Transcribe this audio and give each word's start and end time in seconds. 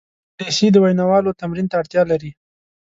انګلیسي 0.31 0.67
د 0.71 0.77
ویناوالو 0.85 1.37
تمرین 1.41 1.67
ته 1.69 1.75
اړتیا 1.81 2.01
لري 2.11 2.31